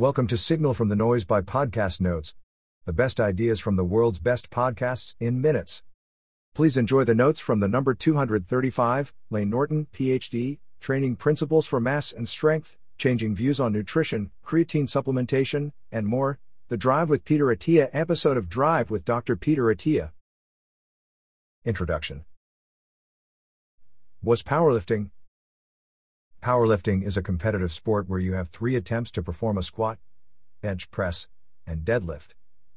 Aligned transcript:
Welcome 0.00 0.28
to 0.28 0.38
Signal 0.38 0.72
from 0.72 0.88
the 0.88 0.96
Noise 0.96 1.26
by 1.26 1.42
Podcast 1.42 2.00
Notes, 2.00 2.34
the 2.86 2.92
best 2.94 3.20
ideas 3.20 3.60
from 3.60 3.76
the 3.76 3.84
world's 3.84 4.18
best 4.18 4.48
podcasts 4.48 5.14
in 5.20 5.42
minutes. 5.42 5.82
Please 6.54 6.78
enjoy 6.78 7.04
the 7.04 7.14
notes 7.14 7.38
from 7.38 7.60
the 7.60 7.68
number 7.68 7.92
235, 7.92 9.12
Layne 9.28 9.50
Norton, 9.50 9.88
PhD, 9.92 10.58
Training 10.80 11.16
Principles 11.16 11.66
for 11.66 11.80
Mass 11.80 12.12
and 12.12 12.26
Strength, 12.26 12.78
Changing 12.96 13.34
Views 13.34 13.60
on 13.60 13.74
Nutrition, 13.74 14.30
Creatine 14.42 14.88
Supplementation, 14.88 15.72
and 15.92 16.06
more. 16.06 16.38
The 16.68 16.78
Drive 16.78 17.10
with 17.10 17.26
Peter 17.26 17.54
Attia 17.54 17.90
episode 17.92 18.38
of 18.38 18.48
Drive 18.48 18.90
with 18.90 19.04
Dr. 19.04 19.36
Peter 19.36 19.64
Attia. 19.64 20.12
Introduction 21.66 22.24
Was 24.22 24.42
powerlifting 24.42 25.10
Powerlifting 26.42 27.02
is 27.02 27.18
a 27.18 27.22
competitive 27.22 27.70
sport 27.70 28.08
where 28.08 28.18
you 28.18 28.32
have 28.32 28.48
three 28.48 28.74
attempts 28.74 29.10
to 29.10 29.22
perform 29.22 29.58
a 29.58 29.62
squat, 29.62 29.98
bench 30.62 30.90
press, 30.90 31.28
and 31.66 31.84
deadlift. 31.84 32.28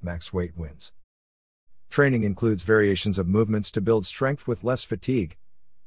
Max 0.01 0.33
weight 0.33 0.57
wins. 0.57 0.91
Training 1.89 2.23
includes 2.23 2.63
variations 2.63 3.17
of 3.17 3.25
movements 3.25 3.71
to 3.71 3.79
build 3.79 4.05
strength 4.05 4.49
with 4.49 4.65
less 4.65 4.83
fatigue, 4.83 5.37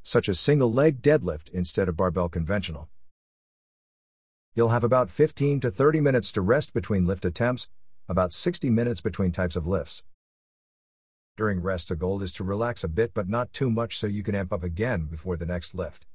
such 0.03 0.27
as 0.27 0.41
single 0.41 0.73
leg 0.73 1.03
deadlift 1.03 1.51
instead 1.51 1.87
of 1.87 1.99
barbell 1.99 2.31
conventional. 2.31 2.89
You'll 4.55 4.71
have 4.71 4.85
about 4.85 5.11
15 5.11 5.61
to 5.61 5.71
30 5.71 6.01
minutes 6.01 6.33
to 6.33 6.41
rest 6.41 6.73
between 6.73 7.07
lift 7.07 7.27
attempts, 7.27 7.69
about 8.09 8.33
60 8.33 8.71
minutes 8.71 9.03
between 9.03 9.33
types 9.33 9.55
of 9.55 9.67
lifts. 9.67 10.03
During 11.37 11.61
rest, 11.61 11.91
the 11.91 11.97
goal 11.97 12.23
is 12.23 12.33
to 12.35 12.45
relax 12.45 12.83
a 12.83 12.89
bit 12.89 13.13
but 13.13 13.29
not 13.29 13.53
too 13.53 13.69
much 13.71 13.99
so 13.99 14.07
you 14.07 14.23
can 14.23 14.35
amp 14.35 14.51
up 14.51 14.63
again 14.63 15.05
before 15.05 15.37
the 15.37 15.45
next 15.45 15.75
lift. 15.75 16.07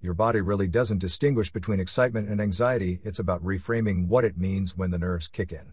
Your 0.00 0.14
body 0.14 0.40
really 0.40 0.68
doesn't 0.68 0.98
distinguish 0.98 1.52
between 1.52 1.80
excitement 1.80 2.28
and 2.28 2.40
anxiety, 2.40 3.00
it's 3.02 3.18
about 3.18 3.42
reframing 3.42 4.08
what 4.08 4.24
it 4.24 4.36
means 4.36 4.76
when 4.76 4.90
the 4.90 4.98
nerves 4.98 5.26
kick 5.26 5.52
in. 5.52 5.72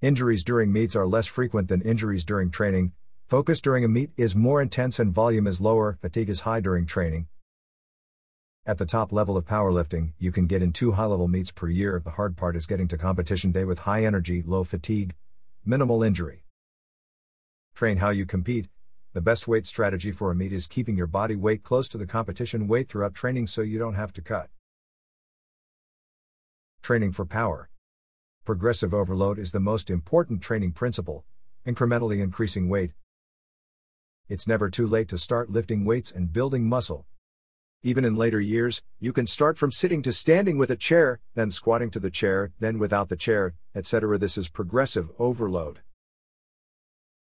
Injuries 0.00 0.42
during 0.42 0.72
meets 0.72 0.96
are 0.96 1.06
less 1.06 1.26
frequent 1.26 1.68
than 1.68 1.82
injuries 1.82 2.24
during 2.24 2.50
training. 2.50 2.92
Focus 3.26 3.60
during 3.60 3.84
a 3.84 3.88
meet 3.88 4.10
is 4.16 4.34
more 4.34 4.62
intense 4.62 4.98
and 4.98 5.12
volume 5.12 5.46
is 5.46 5.60
lower, 5.60 5.98
fatigue 6.00 6.30
is 6.30 6.40
high 6.40 6.60
during 6.60 6.86
training. 6.86 7.26
At 8.64 8.78
the 8.78 8.86
top 8.86 9.12
level 9.12 9.36
of 9.36 9.44
powerlifting, 9.44 10.12
you 10.18 10.32
can 10.32 10.46
get 10.46 10.62
in 10.62 10.72
two 10.72 10.92
high 10.92 11.06
level 11.06 11.28
meets 11.28 11.50
per 11.50 11.68
year. 11.68 12.00
The 12.02 12.12
hard 12.12 12.36
part 12.36 12.56
is 12.56 12.66
getting 12.66 12.88
to 12.88 12.98
competition 12.98 13.52
day 13.52 13.64
with 13.64 13.80
high 13.80 14.04
energy, 14.04 14.42
low 14.46 14.64
fatigue, 14.64 15.14
minimal 15.64 16.02
injury. 16.02 16.44
Train 17.74 17.98
how 17.98 18.10
you 18.10 18.24
compete, 18.24 18.68
the 19.14 19.20
best 19.22 19.48
weight 19.48 19.64
strategy 19.64 20.12
for 20.12 20.30
a 20.30 20.34
meet 20.34 20.52
is 20.52 20.66
keeping 20.66 20.96
your 20.96 21.06
body 21.06 21.34
weight 21.34 21.62
close 21.62 21.88
to 21.88 21.98
the 21.98 22.06
competition 22.06 22.68
weight 22.68 22.88
throughout 22.88 23.14
training 23.14 23.46
so 23.46 23.62
you 23.62 23.78
don't 23.78 23.94
have 23.94 24.12
to 24.12 24.20
cut. 24.20 24.50
Training 26.82 27.12
for 27.12 27.24
power. 27.24 27.70
Progressive 28.44 28.92
overload 28.92 29.38
is 29.38 29.52
the 29.52 29.60
most 29.60 29.90
important 29.90 30.42
training 30.42 30.72
principle, 30.72 31.24
incrementally 31.66 32.22
increasing 32.22 32.68
weight. 32.68 32.92
It's 34.28 34.46
never 34.46 34.68
too 34.68 34.86
late 34.86 35.08
to 35.08 35.18
start 35.18 35.50
lifting 35.50 35.86
weights 35.86 36.12
and 36.12 36.32
building 36.32 36.68
muscle. 36.68 37.06
Even 37.82 38.04
in 38.04 38.16
later 38.16 38.40
years, 38.40 38.82
you 39.00 39.12
can 39.12 39.26
start 39.26 39.56
from 39.56 39.72
sitting 39.72 40.02
to 40.02 40.12
standing 40.12 40.58
with 40.58 40.70
a 40.70 40.76
chair, 40.76 41.20
then 41.34 41.50
squatting 41.50 41.90
to 41.90 42.00
the 42.00 42.10
chair, 42.10 42.52
then 42.58 42.78
without 42.78 43.08
the 43.08 43.16
chair, 43.16 43.54
etc. 43.74 44.18
This 44.18 44.36
is 44.36 44.48
progressive 44.48 45.10
overload. 45.18 45.80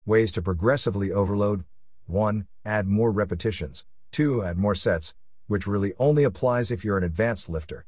Ways 0.07 0.31
to 0.33 0.41
progressively 0.43 1.11
overload 1.11 1.63
1. 2.05 2.45
Add 2.63 2.87
more 2.87 3.09
repetitions. 3.09 3.85
2. 4.11 4.43
Add 4.43 4.55
more 4.55 4.75
sets, 4.75 5.15
which 5.47 5.65
really 5.65 5.93
only 5.97 6.23
applies 6.23 6.69
if 6.69 6.85
you're 6.85 6.99
an 6.99 7.03
advanced 7.03 7.49
lifter. 7.49 7.87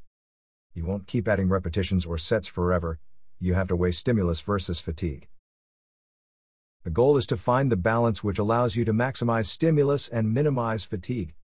You 0.73 0.83
won't 0.83 1.05
keep 1.05 1.27
adding 1.27 1.47
repetitions 1.47 2.07
or 2.07 2.17
sets 2.17 2.47
forever, 2.47 2.97
you 3.39 3.53
have 3.53 3.67
to 3.67 3.75
weigh 3.75 3.91
stimulus 3.91 4.41
versus 4.41 4.79
fatigue. 4.79 5.27
The 6.85 6.89
goal 6.89 7.17
is 7.17 7.27
to 7.27 7.37
find 7.37 7.71
the 7.71 7.77
balance 7.77 8.23
which 8.23 8.39
allows 8.39 8.75
you 8.75 8.83
to 8.85 8.93
maximize 8.93 9.45
stimulus 9.45 10.07
and 10.07 10.33
minimize 10.33 10.85
fatigue. 10.85 11.35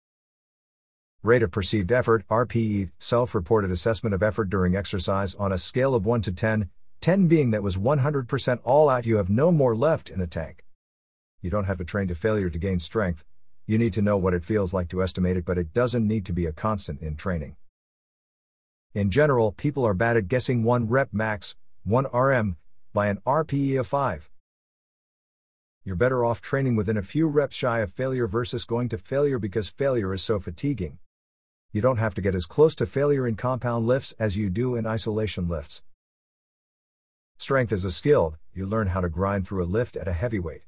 Rate 1.22 1.43
of 1.43 1.50
perceived 1.50 1.93
effort, 1.93 2.27
RPE, 2.28 2.93
self 2.99 3.34
reported 3.34 3.71
assessment 3.71 4.15
of 4.15 4.22
effort 4.22 4.49
during 4.49 4.75
exercise 4.75 5.34
on 5.34 5.53
a 5.53 5.59
scale 5.59 5.94
of 5.94 6.06
1 6.06 6.22
to 6.22 6.32
10, 6.32 6.71
10 7.03 7.28
being 7.28 7.50
that 7.50 7.62
was 7.62 7.77
100% 7.77 8.61
all 8.65 8.88
out, 8.88 9.05
you 9.05 9.16
have 9.16 9.28
no 9.28 9.53
more 9.53 9.77
left 9.77 10.09
in 10.09 10.19
the 10.19 10.27
tank. 10.27 10.62
You 11.43 11.51
don't 11.51 11.65
have 11.65 11.79
to 11.79 11.85
train 11.85 12.09
to 12.09 12.15
failure 12.15 12.49
to 12.49 12.59
gain 12.59 12.79
strength, 12.79 13.25
you 13.67 13.79
need 13.79 13.93
to 13.93 14.03
know 14.03 14.17
what 14.17 14.35
it 14.35 14.45
feels 14.45 14.73
like 14.73 14.89
to 14.89 15.03
estimate 15.03 15.37
it, 15.37 15.45
but 15.45 15.59
it 15.59 15.73
doesn't 15.73 16.07
need 16.07 16.27
to 16.27 16.33
be 16.33 16.47
a 16.47 16.53
constant 16.53 17.01
in 17.01 17.17
training. 17.17 17.57
In 18.95 19.11
general, 19.11 19.53
people 19.53 19.85
are 19.85 19.95
bad 19.95 20.17
at 20.17 20.29
guessing 20.29 20.65
1 20.65 20.89
rep 20.89 21.11
max, 21.13 21.57
1 21.85 22.07
RM, 22.13 22.57
by 22.93 23.07
an 23.07 23.21
RPE 23.27 23.79
of 23.81 23.87
5. 23.87 24.31
You're 25.85 25.97
better 25.97 26.25
off 26.25 26.41
training 26.41 26.77
within 26.77 26.97
a 26.97 27.03
few 27.03 27.29
reps 27.29 27.57
shy 27.57 27.81
of 27.81 27.93
failure 27.93 28.27
versus 28.27 28.65
going 28.65 28.89
to 28.91 28.99
failure 28.99 29.39
because 29.39 29.69
failure 29.69 30.13
is 30.13 30.23
so 30.23 30.39
fatiguing. 30.39 30.99
You 31.73 31.81
don't 31.81 31.97
have 31.97 32.15
to 32.15 32.21
get 32.21 32.35
as 32.35 32.47
close 32.47 32.75
to 32.77 32.87
failure 32.87 33.27
in 33.27 33.37
compound 33.37 33.87
lifts 33.87 34.13
as 34.19 34.37
you 34.37 34.51
do 34.51 34.75
in 34.77 34.87
isolation 34.87 35.49
lifts. 35.49 35.83
Strength 37.39 37.73
is 37.73 37.85
a 37.85 37.91
skill, 37.91 38.37
you 38.53 38.67
learn 38.67 38.89
how 38.89 39.01
to 39.01 39.09
grind 39.09 39.49
through 39.49 39.65
a 39.65 39.65
lift 39.65 39.97
at 39.97 40.07
a 40.07 40.13
heavy 40.13 40.39
weight. 40.39 40.63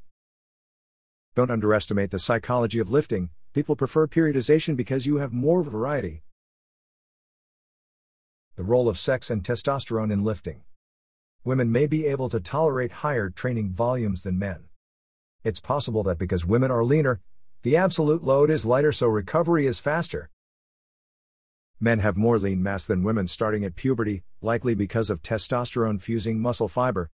Don't 1.34 1.50
underestimate 1.50 2.12
the 2.12 2.20
psychology 2.20 2.78
of 2.78 2.92
lifting, 2.92 3.30
people 3.52 3.74
prefer 3.74 4.06
periodization 4.06 4.76
because 4.76 5.04
you 5.04 5.16
have 5.16 5.32
more 5.32 5.64
variety. 5.64 6.22
The 8.54 8.62
role 8.62 8.88
of 8.88 8.96
sex 8.96 9.30
and 9.30 9.42
testosterone 9.42 10.12
in 10.12 10.22
lifting. 10.22 10.62
Women 11.42 11.72
may 11.72 11.88
be 11.88 12.06
able 12.06 12.28
to 12.28 12.38
tolerate 12.38 13.02
higher 13.02 13.30
training 13.30 13.72
volumes 13.72 14.22
than 14.22 14.38
men. 14.38 14.68
It's 15.42 15.58
possible 15.58 16.04
that 16.04 16.18
because 16.18 16.46
women 16.46 16.70
are 16.70 16.84
leaner, 16.84 17.20
the 17.62 17.76
absolute 17.76 18.22
load 18.22 18.48
is 18.48 18.64
lighter 18.64 18.92
so 18.92 19.08
recovery 19.08 19.66
is 19.66 19.80
faster. 19.80 20.30
Men 21.80 21.98
have 21.98 22.16
more 22.16 22.38
lean 22.38 22.62
mass 22.62 22.86
than 22.86 23.02
women 23.02 23.26
starting 23.26 23.64
at 23.64 23.74
puberty, 23.74 24.22
likely 24.40 24.76
because 24.76 25.10
of 25.10 25.20
testosterone 25.20 26.00
fusing 26.00 26.40
muscle 26.40 26.68
fiber. 26.68 27.10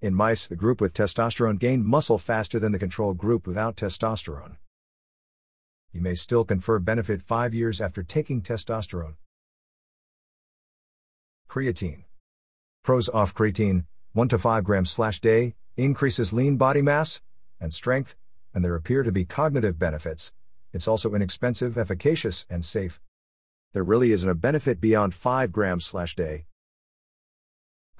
In 0.00 0.14
mice, 0.14 0.46
the 0.46 0.56
group 0.56 0.80
with 0.80 0.94
testosterone 0.94 1.58
gained 1.58 1.84
muscle 1.84 2.18
faster 2.18 2.58
than 2.58 2.72
the 2.72 2.78
control 2.78 3.14
group 3.14 3.46
without 3.46 3.76
testosterone. 3.76 4.56
You 5.92 6.00
may 6.00 6.14
still 6.14 6.44
confer 6.44 6.78
benefit 6.78 7.22
5 7.22 7.52
years 7.52 7.80
after 7.80 8.02
taking 8.02 8.40
testosterone. 8.40 9.16
Creatine. 11.48 12.04
Pros 12.82 13.08
off 13.10 13.34
creatine, 13.34 13.84
1 14.12 14.28
to 14.28 14.38
5 14.38 14.64
grams 14.64 14.90
slash 14.90 15.20
day, 15.20 15.54
increases 15.76 16.32
lean 16.32 16.56
body 16.56 16.80
mass 16.80 17.20
and 17.60 17.74
strength, 17.74 18.16
and 18.54 18.64
there 18.64 18.74
appear 18.74 19.02
to 19.02 19.12
be 19.12 19.24
cognitive 19.24 19.78
benefits. 19.78 20.32
It's 20.72 20.88
also 20.88 21.14
inexpensive, 21.14 21.76
efficacious, 21.76 22.46
and 22.48 22.64
safe 22.64 23.00
there 23.72 23.84
really 23.84 24.10
isn't 24.12 24.28
a 24.28 24.34
benefit 24.34 24.80
beyond 24.80 25.14
5 25.14 25.52
grams 25.52 25.86
slash 25.86 26.16
day. 26.16 26.46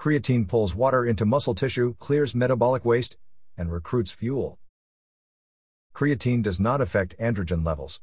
Creatine 0.01 0.47
pulls 0.47 0.73
water 0.73 1.05
into 1.05 1.27
muscle 1.27 1.53
tissue, 1.53 1.93
clears 1.99 2.33
metabolic 2.33 2.83
waste, 2.83 3.19
and 3.55 3.71
recruits 3.71 4.09
fuel. 4.09 4.57
Creatine 5.93 6.41
does 6.41 6.59
not 6.59 6.81
affect 6.81 7.15
androgen 7.19 7.63
levels. 7.63 8.01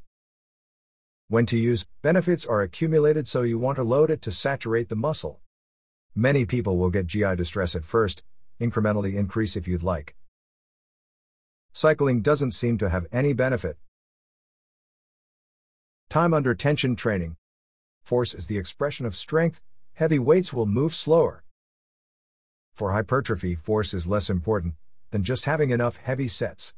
When 1.27 1.45
to 1.47 1.57
use, 1.57 1.85
benefits 2.01 2.45
are 2.45 2.61
accumulated 2.61 3.27
so 3.27 3.41
you 3.41 3.59
want 3.59 3.75
to 3.75 3.83
load 3.83 4.11
it 4.11 4.21
to 4.21 4.31
saturate 4.31 4.87
the 4.87 4.95
muscle. 4.95 5.41
Many 6.15 6.45
people 6.45 6.77
will 6.77 6.89
get 6.89 7.05
GI 7.05 7.35
distress 7.35 7.75
at 7.75 7.83
first, 7.83 8.23
incrementally 8.61 9.15
increase 9.15 9.57
if 9.57 9.67
you'd 9.67 9.83
like. 9.83 10.15
Cycling 11.73 12.21
doesn't 12.21 12.51
seem 12.51 12.77
to 12.77 12.89
have 12.89 13.07
any 13.11 13.33
benefit. 13.33 13.77
Time 16.09 16.33
under 16.33 16.55
tension 16.55 16.95
training. 16.95 17.35
Force 18.03 18.33
is 18.33 18.47
the 18.47 18.57
expression 18.57 19.05
of 19.05 19.17
strength, 19.17 19.59
heavy 19.95 20.17
weights 20.17 20.53
will 20.53 20.65
move 20.65 20.95
slower. 20.95 21.43
For 22.79 22.93
hypertrophy, 22.93 23.55
force 23.55 23.93
is 23.93 24.07
less 24.07 24.29
important 24.29 24.75
than 25.11 25.21
just 25.21 25.43
having 25.43 25.71
enough 25.71 25.97
heavy 25.97 26.29
sets. 26.29 26.73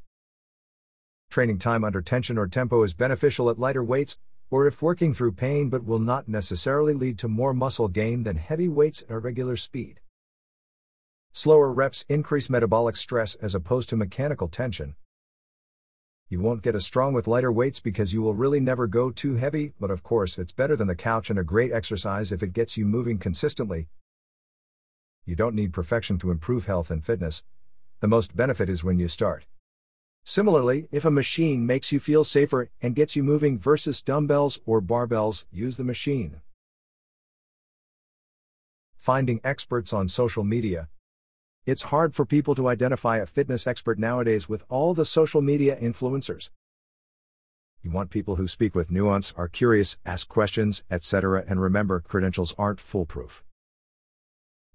Training 1.29 1.59
time 1.59 1.83
under 1.83 2.01
tension 2.01 2.39
or 2.39 2.47
tempo 2.47 2.81
is 2.81 2.95
beneficial 2.95 3.51
at 3.51 3.59
lighter 3.59 3.83
weights, 3.83 4.17
or 4.49 4.65
if 4.65 4.81
working 4.81 5.13
through 5.13 5.33
pain, 5.33 5.69
but 5.69 5.85
will 5.85 5.99
not 5.99 6.27
necessarily 6.27 6.95
lead 6.95 7.19
to 7.19 7.27
more 7.27 7.53
muscle 7.53 7.87
gain 7.87 8.23
than 8.23 8.37
heavy 8.37 8.67
weights 8.67 9.03
at 9.03 9.11
a 9.11 9.19
regular 9.19 9.55
speed. 9.55 9.99
Slower 11.33 11.71
reps 11.71 12.03
increase 12.09 12.49
metabolic 12.49 12.95
stress 12.95 13.35
as 13.35 13.53
opposed 13.53 13.87
to 13.89 13.95
mechanical 13.95 14.47
tension, 14.47 14.95
you 16.29 16.39
won't 16.39 16.63
get 16.63 16.75
as 16.75 16.85
strong 16.85 17.13
with 17.13 17.27
lighter 17.27 17.51
weights 17.51 17.81
because 17.81 18.13
you 18.13 18.21
will 18.21 18.33
really 18.33 18.61
never 18.61 18.87
go 18.87 19.11
too 19.11 19.35
heavy, 19.35 19.73
but 19.79 19.91
of 19.91 20.01
course, 20.01 20.37
it's 20.37 20.53
better 20.53 20.77
than 20.77 20.87
the 20.87 20.95
couch 20.95 21.29
and 21.29 21.37
a 21.37 21.43
great 21.43 21.73
exercise 21.73 22.31
if 22.31 22.41
it 22.41 22.53
gets 22.53 22.77
you 22.77 22.85
moving 22.85 23.17
consistently. 23.17 23.89
You 25.25 25.35
don't 25.35 25.55
need 25.55 25.71
perfection 25.71 26.17
to 26.19 26.31
improve 26.31 26.65
health 26.65 26.89
and 26.89 27.05
fitness. 27.05 27.43
The 27.99 28.07
most 28.07 28.35
benefit 28.35 28.69
is 28.69 28.83
when 28.83 28.97
you 28.97 29.07
start. 29.07 29.45
Similarly, 30.23 30.87
if 30.91 31.05
a 31.05 31.11
machine 31.11 31.65
makes 31.65 31.91
you 31.91 31.99
feel 31.99 32.23
safer 32.23 32.69
and 32.81 32.95
gets 32.95 33.15
you 33.15 33.23
moving 33.23 33.59
versus 33.59 34.01
dumbbells 34.01 34.59
or 34.65 34.81
barbells, 34.81 35.45
use 35.51 35.77
the 35.77 35.83
machine. 35.83 36.41
Finding 38.95 39.39
experts 39.43 39.93
on 39.93 40.07
social 40.07 40.43
media. 40.43 40.89
It's 41.65 41.83
hard 41.83 42.15
for 42.15 42.25
people 42.25 42.55
to 42.55 42.67
identify 42.67 43.17
a 43.17 43.27
fitness 43.27 43.67
expert 43.67 43.99
nowadays 43.99 44.49
with 44.49 44.63
all 44.69 44.95
the 44.95 45.05
social 45.05 45.41
media 45.41 45.75
influencers. 45.75 46.49
You 47.83 47.91
want 47.91 48.09
people 48.09 48.35
who 48.35 48.47
speak 48.47 48.73
with 48.73 48.91
nuance, 48.91 49.33
are 49.37 49.47
curious, 49.47 49.97
ask 50.05 50.27
questions, 50.27 50.83
etc., 50.89 51.43
and 51.47 51.61
remember, 51.61 51.99
credentials 51.99 52.53
aren't 52.57 52.79
foolproof. 52.79 53.43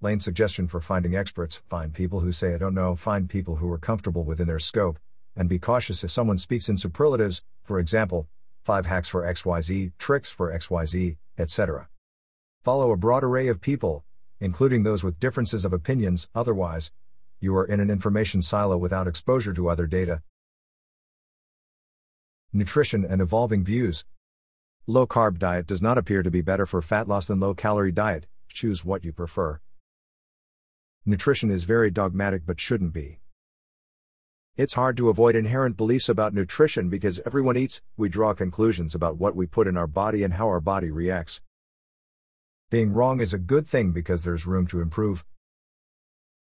Layne 0.03 0.21
suggestion 0.21 0.69
for 0.69 0.83
finding 0.83 1.17
experts 1.17 1.63
find 1.71 1.95
people 1.95 2.21
who 2.21 2.31
say 2.31 2.55
I 2.55 2.59
don't 2.59 2.75
know, 2.75 2.95
find 2.95 3.31
people 3.31 3.57
who 3.57 3.73
are 3.73 3.79
comfortable 3.79 4.25
within 4.25 4.47
their 4.47 4.59
scope, 4.59 4.99
and 5.35 5.49
be 5.49 5.59
cautious 5.59 6.05
if 6.05 6.11
someone 6.11 6.37
speaks 6.37 6.69
in 6.69 6.77
superlatives, 6.77 7.43
for 7.63 7.79
example, 7.79 8.29
5 8.65 8.85
hacks 8.85 9.09
for 9.09 9.23
XYZ, 9.23 9.93
tricks 9.97 10.31
for 10.31 10.53
XYZ, 10.53 11.17
etc. 11.39 11.89
Follow 12.63 12.91
a 12.91 12.97
broad 12.97 13.25
array 13.25 13.49
of 13.49 13.63
people, 13.63 14.05
including 14.39 14.83
those 14.83 15.03
with 15.03 15.19
differences 15.19 15.65
of 15.65 15.73
opinions, 15.73 16.29
otherwise, 16.35 16.93
you 17.41 17.57
are 17.57 17.65
in 17.65 17.81
an 17.81 17.89
information 17.89 18.43
silo 18.43 18.77
without 18.77 19.09
exposure 19.09 19.55
to 19.55 19.69
other 19.69 19.87
data. 19.87 20.21
Nutrition 22.53 23.03
and 23.03 23.23
evolving 23.23 23.65
views. 23.65 24.05
Low 24.87 25.07
carb 25.07 25.39
diet 25.39 25.67
does 25.67 25.81
not 25.81 25.97
appear 25.97 26.23
to 26.23 26.31
be 26.31 26.43
better 26.43 26.67
for 26.67 26.83
fat 26.83 27.09
loss 27.09 27.29
than 27.29 27.41
low 27.41 27.55
calorie 27.55 27.93
diet, 27.93 28.27
choose 28.49 28.85
what 28.85 29.03
you 29.03 29.13
prefer. 29.13 29.59
Nutrition 31.09 31.53
is 31.53 31.63
very 31.63 31.89
dogmatic 31.89 32.43
but 32.45 32.59
shouldn't 32.59 32.93
be. 32.93 33.21
It's 34.57 34.75
hard 34.75 34.97
to 34.97 35.09
avoid 35.09 35.37
inherent 35.37 35.77
beliefs 35.77 36.09
about 36.09 36.35
nutrition 36.35 36.89
because 36.89 37.21
everyone 37.25 37.57
eats, 37.57 37.81
we 37.97 38.09
draw 38.09 38.35
conclusions 38.35 38.93
about 38.93 39.17
what 39.17 39.37
we 39.37 39.47
put 39.47 39.69
in 39.69 39.77
our 39.77 39.87
body 39.87 40.25
and 40.25 40.35
how 40.35 40.49
our 40.49 40.61
body 40.61 40.91
reacts. 40.91 41.43
Being 42.71 42.93
wrong 42.93 43.21
is 43.21 43.33
a 43.33 43.39
good 43.39 43.69
thing 43.69 43.93
because 43.93 44.25
there's 44.25 44.49
room 44.49 44.67
to 44.67 44.81
improve. 44.81 45.25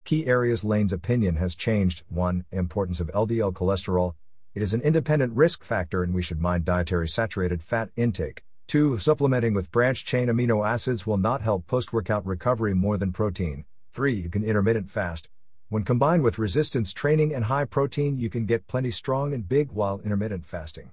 Key 0.04 0.26
areas 0.26 0.64
Layne's 0.64 0.94
opinion 0.94 1.36
has 1.36 1.54
changed 1.54 2.02
1. 2.10 2.46
Importance 2.52 3.00
of 3.00 3.12
LDL 3.12 3.54
cholesterol. 3.54 4.16
It 4.56 4.64
is 4.64 4.74
an 4.74 4.82
independent 4.82 5.34
risk 5.36 5.64
factor 5.64 6.02
and 6.02 6.12
we 6.12 6.24
should 6.24 6.42
mind 6.42 6.66
dietary 6.66 7.08
saturated 7.08 7.62
fat 7.62 7.92
intake. 7.96 8.44
2. 8.66 8.98
Supplementing 8.98 9.54
with 9.54 9.72
branched 9.72 10.08
chain 10.08 10.28
amino 10.28 10.68
acids 10.68 11.06
will 11.06 11.18
not 11.18 11.42
help 11.42 11.68
post 11.68 11.94
workout 11.94 12.26
recovery 12.26 12.74
more 12.74 12.98
than 12.98 13.12
protein. 13.12 13.66
3. 14.00 14.14
You 14.14 14.30
can 14.30 14.46
intermittent 14.46 14.90
fast. 14.90 15.28
When 15.68 15.84
combined 15.84 16.24
with 16.24 16.40
resistance 16.40 16.94
training 16.94 17.36
and 17.36 17.44
high 17.44 17.66
protein, 17.66 18.18
you 18.18 18.30
can 18.30 18.46
get 18.46 18.66
plenty 18.68 18.92
strong 18.92 19.34
and 19.34 19.46
big 19.48 19.72
while 19.74 20.00
intermittent 20.06 20.46
fasting. 20.46 20.92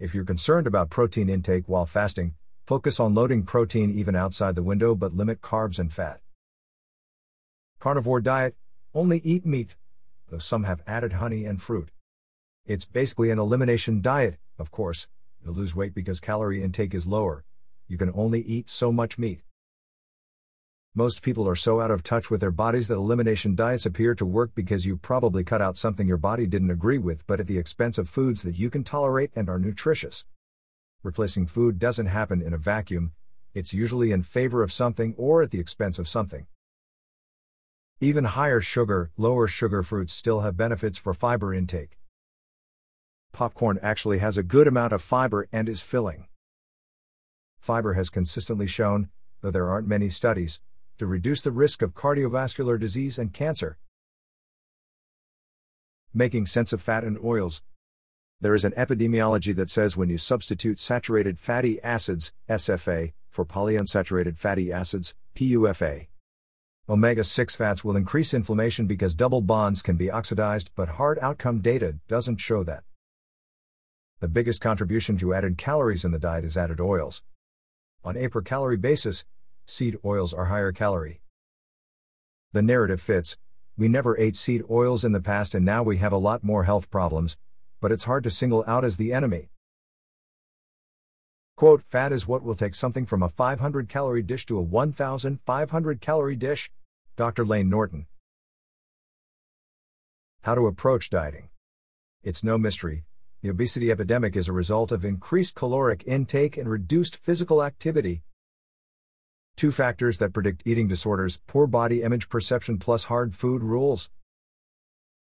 If 0.00 0.12
you're 0.12 0.24
concerned 0.24 0.66
about 0.66 0.90
protein 0.90 1.28
intake 1.28 1.68
while 1.68 1.86
fasting, 1.86 2.34
Focus 2.66 2.98
on 2.98 3.14
loading 3.14 3.44
protein 3.44 3.96
even 3.96 4.16
outside 4.16 4.56
the 4.56 4.62
window 4.64 4.96
but 4.96 5.14
limit 5.14 5.40
carbs 5.40 5.78
and 5.78 5.92
fat. 5.92 6.18
Carnivore 7.78 8.20
diet 8.20 8.56
only 8.92 9.20
eat 9.22 9.46
meat, 9.46 9.76
though 10.28 10.38
some 10.38 10.64
have 10.64 10.82
added 10.84 11.12
honey 11.12 11.44
and 11.44 11.62
fruit. 11.62 11.92
It's 12.64 12.84
basically 12.84 13.30
an 13.30 13.38
elimination 13.38 14.02
diet, 14.02 14.40
of 14.58 14.72
course. 14.72 15.06
You'll 15.44 15.54
lose 15.54 15.76
weight 15.76 15.94
because 15.94 16.18
calorie 16.18 16.60
intake 16.60 16.92
is 16.92 17.06
lower. 17.06 17.44
You 17.86 17.96
can 17.96 18.10
only 18.16 18.40
eat 18.40 18.68
so 18.68 18.90
much 18.90 19.16
meat. 19.16 19.42
Most 20.98 21.20
people 21.20 21.46
are 21.46 21.54
so 21.54 21.82
out 21.82 21.90
of 21.90 22.02
touch 22.02 22.30
with 22.30 22.40
their 22.40 22.50
bodies 22.50 22.88
that 22.88 22.94
elimination 22.94 23.54
diets 23.54 23.84
appear 23.84 24.14
to 24.14 24.24
work 24.24 24.52
because 24.54 24.86
you 24.86 24.96
probably 24.96 25.44
cut 25.44 25.60
out 25.60 25.76
something 25.76 26.08
your 26.08 26.16
body 26.16 26.46
didn't 26.46 26.70
agree 26.70 26.96
with 26.96 27.26
but 27.26 27.38
at 27.38 27.46
the 27.46 27.58
expense 27.58 27.98
of 27.98 28.08
foods 28.08 28.42
that 28.42 28.56
you 28.56 28.70
can 28.70 28.82
tolerate 28.82 29.30
and 29.36 29.50
are 29.50 29.58
nutritious. 29.58 30.24
Replacing 31.02 31.48
food 31.48 31.78
doesn't 31.78 32.06
happen 32.06 32.40
in 32.40 32.54
a 32.54 32.56
vacuum, 32.56 33.12
it's 33.52 33.74
usually 33.74 34.10
in 34.10 34.22
favor 34.22 34.62
of 34.62 34.72
something 34.72 35.14
or 35.18 35.42
at 35.42 35.50
the 35.50 35.60
expense 35.60 35.98
of 35.98 36.08
something. 36.08 36.46
Even 38.00 38.24
higher 38.24 38.62
sugar, 38.62 39.10
lower 39.18 39.46
sugar 39.46 39.82
fruits 39.82 40.14
still 40.14 40.40
have 40.40 40.56
benefits 40.56 40.96
for 40.96 41.12
fiber 41.12 41.52
intake. 41.52 41.98
Popcorn 43.34 43.78
actually 43.82 44.20
has 44.20 44.38
a 44.38 44.42
good 44.42 44.66
amount 44.66 44.94
of 44.94 45.02
fiber 45.02 45.46
and 45.52 45.68
is 45.68 45.82
filling. 45.82 46.28
Fiber 47.58 47.92
has 47.92 48.08
consistently 48.08 48.66
shown, 48.66 49.10
though 49.42 49.50
there 49.50 49.68
aren't 49.68 49.86
many 49.86 50.08
studies, 50.08 50.62
to 50.98 51.06
reduce 51.06 51.42
the 51.42 51.50
risk 51.50 51.82
of 51.82 51.94
cardiovascular 51.94 52.78
disease 52.78 53.18
and 53.18 53.32
cancer. 53.32 53.78
Making 56.14 56.46
sense 56.46 56.72
of 56.72 56.80
fat 56.80 57.04
and 57.04 57.18
oils, 57.22 57.62
there 58.40 58.54
is 58.54 58.64
an 58.64 58.72
epidemiology 58.72 59.56
that 59.56 59.70
says 59.70 59.96
when 59.96 60.10
you 60.10 60.18
substitute 60.18 60.78
saturated 60.78 61.38
fatty 61.38 61.82
acids, 61.82 62.32
SFA, 62.48 63.12
for 63.30 63.46
polyunsaturated 63.46 64.36
fatty 64.36 64.70
acids, 64.72 65.14
PUFA, 65.34 66.08
omega 66.88 67.24
6 67.24 67.56
fats 67.56 67.84
will 67.84 67.96
increase 67.96 68.32
inflammation 68.32 68.86
because 68.86 69.14
double 69.14 69.40
bonds 69.40 69.82
can 69.82 69.96
be 69.96 70.10
oxidized, 70.10 70.70
but 70.76 70.90
hard 70.90 71.18
outcome 71.20 71.60
data 71.60 71.96
doesn't 72.08 72.36
show 72.36 72.62
that. 72.62 72.84
The 74.20 74.28
biggest 74.28 74.60
contribution 74.60 75.18
to 75.18 75.34
added 75.34 75.58
calories 75.58 76.04
in 76.04 76.12
the 76.12 76.18
diet 76.18 76.44
is 76.44 76.56
added 76.56 76.80
oils. 76.80 77.22
On 78.04 78.16
a 78.16 78.28
per 78.28 78.40
calorie 78.40 78.76
basis, 78.76 79.24
seed 79.66 79.96
oils 80.04 80.32
are 80.32 80.46
higher 80.46 80.72
calorie. 80.72 81.20
The 82.52 82.62
narrative 82.62 83.00
fits 83.00 83.36
we 83.76 83.88
never 83.88 84.16
ate 84.18 84.36
seed 84.36 84.62
oils 84.70 85.04
in 85.04 85.12
the 85.12 85.20
past 85.20 85.54
and 85.54 85.64
now 85.64 85.82
we 85.82 85.98
have 85.98 86.12
a 86.12 86.16
lot 86.16 86.42
more 86.42 86.64
health 86.64 86.90
problems, 86.90 87.36
but 87.80 87.92
it's 87.92 88.04
hard 88.04 88.24
to 88.24 88.30
single 88.30 88.64
out 88.66 88.84
as 88.84 88.96
the 88.96 89.12
enemy. 89.12 89.50
Quote, 91.56 91.82
fat 91.82 92.12
is 92.12 92.26
what 92.26 92.42
will 92.42 92.54
take 92.54 92.74
something 92.74 93.04
from 93.04 93.22
a 93.22 93.28
500 93.28 93.88
calorie 93.88 94.22
dish 94.22 94.46
to 94.46 94.58
a 94.58 94.62
1,500 94.62 96.00
calorie 96.00 96.36
dish. 96.36 96.70
Dr. 97.16 97.44
Layne 97.46 97.68
Norton. 97.68 98.06
How 100.42 100.54
to 100.54 100.66
approach 100.66 101.10
dieting. 101.10 101.48
It's 102.22 102.44
no 102.44 102.58
mystery. 102.58 103.04
The 103.42 103.48
obesity 103.48 103.90
epidemic 103.90 104.36
is 104.36 104.48
a 104.48 104.52
result 104.52 104.92
of 104.92 105.04
increased 105.04 105.54
caloric 105.54 106.04
intake 106.06 106.56
and 106.56 106.68
reduced 106.68 107.16
physical 107.16 107.62
activity. 107.62 108.22
Two 109.56 109.72
factors 109.72 110.18
that 110.18 110.34
predict 110.34 110.62
eating 110.66 110.86
disorders 110.86 111.38
poor 111.46 111.66
body 111.66 112.02
image 112.02 112.28
perception 112.28 112.76
plus 112.76 113.04
hard 113.04 113.34
food 113.34 113.62
rules. 113.62 114.10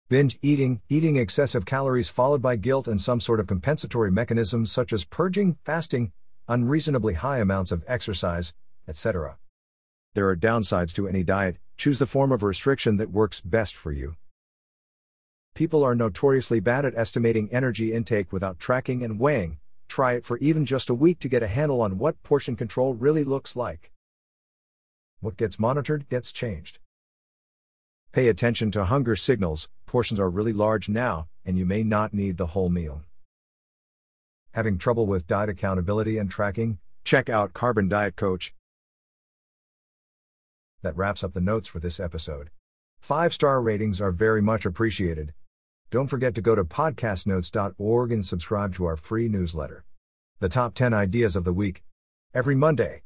Binge 0.08 0.40
eating, 0.42 0.80
eating 0.88 1.14
excessive 1.14 1.64
calories 1.64 2.08
followed 2.08 2.42
by 2.42 2.56
guilt 2.56 2.88
and 2.88 3.00
some 3.00 3.20
sort 3.20 3.38
of 3.38 3.46
compensatory 3.46 4.10
mechanism 4.10 4.66
such 4.66 4.92
as 4.92 5.04
purging, 5.04 5.56
fasting, 5.64 6.10
unreasonably 6.48 7.14
high 7.14 7.38
amounts 7.38 7.70
of 7.70 7.84
exercise, 7.86 8.54
etc. 8.88 9.38
There 10.14 10.28
are 10.28 10.36
downsides 10.36 10.92
to 10.94 11.06
any 11.06 11.22
diet, 11.22 11.58
choose 11.76 12.00
the 12.00 12.06
form 12.06 12.32
of 12.32 12.42
restriction 12.42 12.96
that 12.96 13.12
works 13.12 13.40
best 13.40 13.76
for 13.76 13.92
you. 13.92 14.16
People 15.54 15.84
are 15.84 15.94
notoriously 15.94 16.58
bad 16.58 16.84
at 16.84 16.98
estimating 16.98 17.48
energy 17.52 17.92
intake 17.92 18.32
without 18.32 18.58
tracking 18.58 19.04
and 19.04 19.20
weighing, 19.20 19.58
try 19.86 20.14
it 20.14 20.24
for 20.24 20.38
even 20.38 20.66
just 20.66 20.90
a 20.90 20.94
week 20.94 21.20
to 21.20 21.28
get 21.28 21.44
a 21.44 21.46
handle 21.46 21.80
on 21.80 21.98
what 21.98 22.20
portion 22.24 22.56
control 22.56 22.94
really 22.94 23.22
looks 23.22 23.54
like. 23.54 23.92
What 25.20 25.36
gets 25.36 25.58
monitored 25.58 26.08
gets 26.08 26.30
changed. 26.30 26.78
Pay 28.12 28.28
attention 28.28 28.70
to 28.70 28.84
hunger 28.84 29.16
signals, 29.16 29.68
portions 29.84 30.20
are 30.20 30.30
really 30.30 30.52
large 30.52 30.88
now, 30.88 31.26
and 31.44 31.58
you 31.58 31.66
may 31.66 31.82
not 31.82 32.14
need 32.14 32.36
the 32.36 32.46
whole 32.48 32.68
meal. 32.68 33.02
Having 34.52 34.78
trouble 34.78 35.06
with 35.06 35.26
diet 35.26 35.48
accountability 35.48 36.18
and 36.18 36.30
tracking? 36.30 36.78
Check 37.04 37.28
out 37.28 37.52
Carbon 37.52 37.88
Diet 37.88 38.14
Coach. 38.14 38.54
That 40.82 40.96
wraps 40.96 41.24
up 41.24 41.32
the 41.32 41.40
notes 41.40 41.68
for 41.68 41.80
this 41.80 41.98
episode. 41.98 42.50
Five 43.00 43.34
star 43.34 43.60
ratings 43.60 44.00
are 44.00 44.12
very 44.12 44.40
much 44.40 44.64
appreciated. 44.64 45.34
Don't 45.90 46.08
forget 46.08 46.34
to 46.36 46.40
go 46.40 46.54
to 46.54 46.64
podcastnotes.org 46.64 48.12
and 48.12 48.24
subscribe 48.24 48.74
to 48.74 48.84
our 48.84 48.96
free 48.96 49.28
newsletter. 49.28 49.84
The 50.38 50.48
top 50.48 50.74
10 50.74 50.94
ideas 50.94 51.34
of 51.34 51.44
the 51.44 51.52
week. 51.52 51.82
Every 52.32 52.54
Monday. 52.54 53.02